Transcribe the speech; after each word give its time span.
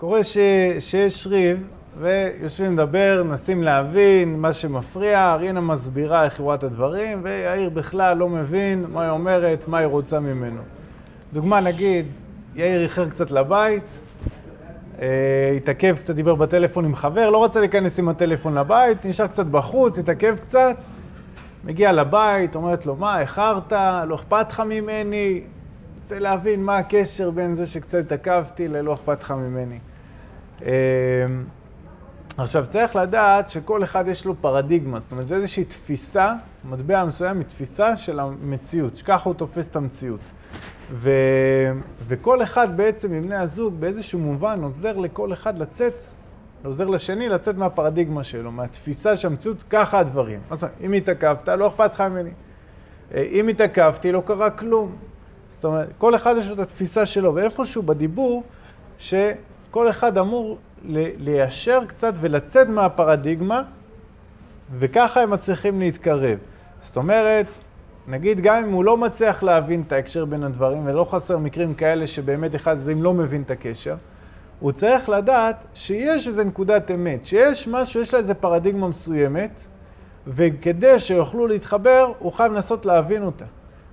קורה 0.00 0.22
ש... 0.22 0.38
שיש 0.78 1.26
ריב, 1.26 1.66
ויושבים 1.98 2.72
לדבר, 2.72 3.22
מנסים 3.26 3.62
להבין 3.62 4.40
מה 4.40 4.52
שמפריע, 4.52 5.34
רינה 5.34 5.60
מסבירה 5.60 6.24
איך 6.24 6.38
היא 6.38 6.44
רואה 6.44 6.54
את 6.54 6.62
הדברים, 6.62 7.20
ויאיר 7.22 7.70
בכלל 7.70 8.16
לא 8.16 8.28
מבין 8.28 8.84
מה 8.92 9.02
היא 9.02 9.10
אומרת, 9.10 9.68
מה 9.68 9.78
היא 9.78 9.86
רוצה 9.86 10.20
ממנו. 10.20 10.60
דוגמה, 11.32 11.60
נגיד, 11.60 12.06
יאיר 12.54 12.82
איחר 12.82 13.10
קצת 13.10 13.30
לבית, 13.30 14.00
אה, 15.00 15.06
התעכב 15.56 15.96
קצת, 15.96 16.14
דיבר 16.14 16.34
בטלפון 16.34 16.84
עם 16.84 16.94
חבר, 16.94 17.30
לא 17.30 17.44
רצה 17.44 17.60
להיכנס 17.60 17.98
עם 17.98 18.08
הטלפון 18.08 18.54
לבית, 18.54 19.06
נשאר 19.06 19.26
קצת 19.26 19.46
בחוץ, 19.46 19.98
התעכב 19.98 20.36
קצת, 20.36 20.76
מגיע 21.64 21.92
לבית, 21.92 22.54
אומרת 22.54 22.86
לו, 22.86 22.96
מה, 22.96 23.20
איחרת? 23.20 23.72
לא 24.06 24.14
אכפת 24.14 24.46
לך 24.52 24.60
ממני? 24.60 25.42
רוצה 26.02 26.18
להבין 26.18 26.64
מה 26.64 26.78
הקשר 26.78 27.30
בין 27.30 27.54
זה 27.54 27.66
שקצת 27.66 27.94
התעכבתי 27.94 28.68
ללא 28.68 28.94
אכפת 28.94 29.22
לך 29.22 29.30
ממני. 29.30 29.78
אה, 30.62 30.70
עכשיו, 32.38 32.66
צריך 32.66 32.96
לדעת 32.96 33.48
שכל 33.48 33.82
אחד 33.82 34.08
יש 34.08 34.24
לו 34.24 34.34
פרדיגמה, 34.40 35.00
זאת 35.00 35.12
אומרת, 35.12 35.26
זה 35.26 35.34
איזושהי 35.34 35.64
תפיסה, 35.64 36.34
מטבע 36.64 37.04
מסוים 37.04 37.40
מתפיסה 37.40 37.96
של 37.96 38.20
המציאות, 38.20 38.96
שככה 38.96 39.28
הוא 39.28 39.34
תופס 39.34 39.68
את 39.68 39.76
המציאות. 39.76 40.20
ו... 40.92 41.10
וכל 42.06 42.42
אחד 42.42 42.76
בעצם 42.76 43.12
מבני 43.12 43.34
הזוג 43.34 43.74
באיזשהו 43.80 44.18
מובן 44.18 44.62
עוזר 44.62 44.96
לכל 44.98 45.32
אחד 45.32 45.58
לצאת, 45.58 45.94
עוזר 46.64 46.88
לשני 46.88 47.28
לצאת 47.28 47.56
מהפרדיגמה 47.56 48.24
שלו, 48.24 48.52
מהתפיסה 48.52 49.16
שהמציאות, 49.16 49.64
ככה 49.70 49.98
הדברים. 49.98 50.40
אז 50.50 50.66
אם 50.80 50.92
התעכבת, 50.92 51.48
לא 51.48 51.66
אכפת 51.66 51.94
לך 51.94 52.00
ממני. 52.00 52.30
אה, 53.14 53.22
אם 53.32 53.48
התעכבתי, 53.48 54.12
לא 54.12 54.22
קרה 54.26 54.50
כלום. 54.50 54.96
זאת 55.50 55.64
אומרת, 55.64 55.88
כל 55.98 56.14
אחד 56.14 56.34
יש 56.38 56.48
לו 56.48 56.54
את 56.54 56.58
התפיסה 56.58 57.06
שלו, 57.06 57.34
ואיפשהו 57.34 57.82
בדיבור, 57.82 58.42
שכל 59.68 59.90
אחד 59.90 60.18
אמור 60.18 60.58
ליישר 61.18 61.80
קצת 61.88 62.14
ולצאת 62.20 62.68
מהפרדיגמה, 62.68 63.62
וככה 64.78 65.20
הם 65.20 65.30
מצליחים 65.30 65.80
להתקרב. 65.80 66.38
זאת 66.82 66.96
אומרת, 66.96 67.46
נגיד 68.08 68.40
גם 68.40 68.64
אם 68.64 68.72
הוא 68.72 68.84
לא 68.84 68.96
מצליח 68.96 69.42
להבין 69.42 69.82
את 69.86 69.92
ההקשר 69.92 70.24
בין 70.24 70.42
הדברים, 70.42 70.86
ולא 70.86 71.04
חסר 71.04 71.38
מקרים 71.38 71.74
כאלה 71.74 72.06
שבאמת 72.06 72.54
אחד 72.54 72.76
הצדדים 72.76 73.02
לא 73.02 73.14
מבין 73.14 73.42
את 73.42 73.50
הקשר, 73.50 73.96
הוא 74.60 74.72
צריך 74.72 75.08
לדעת 75.08 75.66
שיש 75.74 76.28
איזו 76.28 76.44
נקודת 76.44 76.90
אמת, 76.90 77.26
שיש 77.26 77.68
משהו, 77.68 78.00
יש 78.00 78.14
לה 78.14 78.20
איזו 78.20 78.34
פרדיגמה 78.40 78.88
מסוימת, 78.88 79.66
וכדי 80.26 80.98
שיוכלו 80.98 81.46
להתחבר, 81.46 82.12
הוא 82.18 82.32
חייב 82.32 82.52
לנסות 82.52 82.86
להבין 82.86 83.22
אותה. 83.22 83.44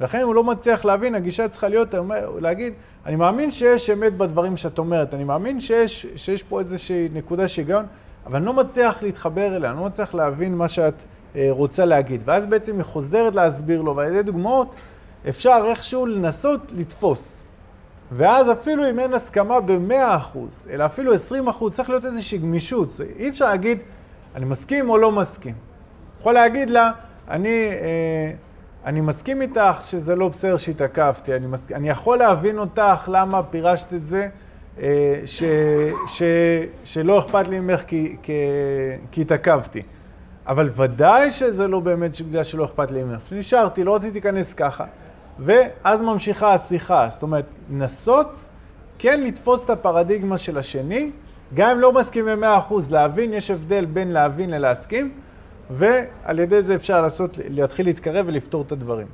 ולכן 0.00 0.20
אם 0.20 0.26
הוא 0.26 0.34
לא 0.34 0.44
מצליח 0.44 0.84
להבין, 0.84 1.14
הגישה 1.14 1.48
צריכה 1.48 1.68
להיות, 1.68 1.94
להגיד, 2.40 2.72
אני 3.06 3.16
מאמין 3.16 3.50
שיש 3.50 3.90
אמת 3.90 4.16
בדברים 4.16 4.56
שאת 4.56 4.78
אומרת, 4.78 5.14
אני 5.14 5.24
מאמין 5.24 5.60
שיש, 5.60 6.06
שיש 6.16 6.42
פה 6.42 6.60
איזושהי 6.60 7.08
נקודה 7.12 7.48
של 7.48 7.60
היגיון, 7.60 7.86
אבל 8.26 8.36
אני 8.36 8.46
לא 8.46 8.52
מצליח 8.52 9.02
להתחבר 9.02 9.56
אליה, 9.56 9.70
אני 9.70 9.78
לא 9.78 9.84
מצליח 9.84 10.14
להבין 10.14 10.54
מה 10.54 10.68
שאת 10.68 10.94
אה, 11.36 11.46
רוצה 11.50 11.84
להגיד. 11.84 12.22
ואז 12.24 12.46
בעצם 12.46 12.76
היא 12.76 12.82
חוזרת 12.82 13.34
להסביר 13.34 13.82
לו, 13.82 13.96
ועל 13.96 14.12
ידי 14.12 14.22
דוגמאות 14.22 14.74
אפשר 15.28 15.62
איכשהו 15.66 16.06
לנסות 16.06 16.72
לתפוס. 16.76 17.42
ואז 18.12 18.50
אפילו 18.50 18.90
אם 18.90 18.98
אין 18.98 19.14
הסכמה 19.14 19.60
ב-100%, 19.60 20.38
אלא 20.70 20.86
אפילו 20.86 21.14
20%, 21.14 21.18
צריך 21.70 21.90
להיות 21.90 22.04
איזושהי 22.04 22.38
גמישות. 22.38 23.00
אי 23.18 23.28
אפשר 23.28 23.44
להגיד, 23.44 23.78
אני 24.34 24.44
מסכים 24.44 24.90
או 24.90 24.98
לא 24.98 25.12
מסכים. 25.12 25.54
יכול 26.20 26.34
להגיד 26.34 26.70
לה, 26.70 26.90
אני... 27.28 27.68
אה, 27.70 28.32
אני 28.84 29.00
מסכים 29.00 29.42
איתך 29.42 29.80
שזה 29.82 30.16
לא 30.16 30.28
בסדר 30.28 30.56
שהתעכבתי, 30.56 31.34
אני, 31.34 31.46
מס... 31.46 31.72
אני 31.72 31.88
יכול 31.88 32.18
להבין 32.18 32.58
אותך 32.58 33.08
למה 33.12 33.42
פירשת 33.42 33.94
את 33.94 34.04
זה, 34.04 34.28
אה, 34.78 35.20
ש... 35.26 35.42
ש... 36.06 36.22
שלא 36.84 37.18
אכפת 37.18 37.48
לי 37.48 37.60
ממך 37.60 37.82
כי, 37.82 38.16
כי... 38.22 38.32
כי 39.10 39.20
התעכבתי. 39.20 39.82
אבל 40.46 40.70
ודאי 40.74 41.30
שזה 41.30 41.68
לא 41.68 41.80
באמת 41.80 42.20
בגלל 42.20 42.42
שלא 42.42 42.64
אכפת 42.64 42.90
לי 42.90 43.02
ממך. 43.02 43.20
כשנשארתי, 43.26 43.84
לא 43.84 43.94
רציתי 43.94 44.12
להיכנס 44.12 44.54
ככה. 44.54 44.84
ואז 45.38 46.00
ממשיכה 46.00 46.54
השיחה. 46.54 47.06
זאת 47.10 47.22
אומרת, 47.22 47.46
לנסות 47.70 48.36
כן 48.98 49.20
לתפוס 49.20 49.62
את 49.64 49.70
הפרדיגמה 49.70 50.38
של 50.38 50.58
השני, 50.58 51.10
גם 51.54 51.70
אם 51.70 51.78
לא 51.78 51.92
במאה 52.24 52.58
אחוז, 52.58 52.92
להבין, 52.92 53.32
יש 53.32 53.50
הבדל 53.50 53.84
בין 53.84 54.12
להבין 54.12 54.50
ללהסכים. 54.50 55.12
ועל 55.70 56.38
ידי 56.38 56.62
זה 56.62 56.74
אפשר 56.74 57.02
לעשות, 57.02 57.38
להתחיל 57.48 57.86
להתקרב 57.86 58.26
ולפתור 58.28 58.62
את 58.62 58.72
הדברים. 58.72 59.06